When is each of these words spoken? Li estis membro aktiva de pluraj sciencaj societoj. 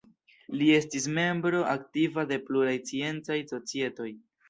Li 0.61 0.69
estis 0.77 1.05
membro 1.17 1.61
aktiva 1.75 2.27
de 2.35 2.41
pluraj 2.51 2.77
sciencaj 2.89 3.43
societoj. 3.57 4.13